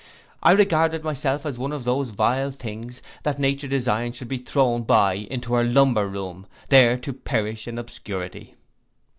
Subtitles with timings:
[0.41, 4.81] I regarded myself as one of those vile things that nature designed should be thrown
[4.81, 8.55] by into her lumber room, there to perish in obscurity.